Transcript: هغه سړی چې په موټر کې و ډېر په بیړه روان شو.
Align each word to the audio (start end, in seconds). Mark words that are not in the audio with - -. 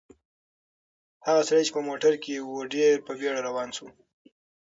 هغه 1.25 1.41
سړی 1.49 1.63
چې 1.67 1.71
په 1.75 1.81
موټر 1.87 2.13
کې 2.23 2.33
و 2.41 2.49
ډېر 2.75 2.95
په 3.07 3.11
بیړه 3.19 3.39
روان 3.47 3.69
شو. 3.77 3.87